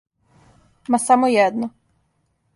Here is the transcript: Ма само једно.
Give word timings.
Ма 0.95 0.99
само 1.05 1.31
једно. 1.35 1.71